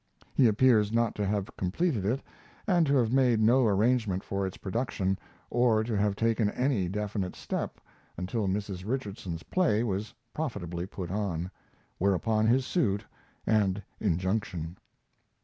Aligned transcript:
He 0.33 0.47
appears 0.47 0.91
not 0.91 1.13
to 1.13 1.25
have 1.27 1.55
completed 1.57 2.05
it 2.05 2.23
and 2.65 2.87
to 2.87 2.95
have 2.95 3.13
made 3.13 3.39
no 3.39 3.67
arrangement 3.67 4.23
for 4.23 4.47
its 4.47 4.57
production 4.57 5.19
or 5.51 5.83
to 5.83 5.95
have 5.95 6.15
taken 6.15 6.49
any 6.49 6.89
definite 6.89 7.35
step 7.35 7.79
until 8.17 8.47
Mrs. 8.47 8.83
Richardson's 8.83 9.43
play 9.43 9.83
was 9.83 10.11
profitably 10.33 10.87
put 10.87 11.11
on; 11.11 11.51
whereupon 11.99 12.47
his 12.47 12.65
suit 12.65 13.05
and 13.45 13.83
injunction. 13.99 14.75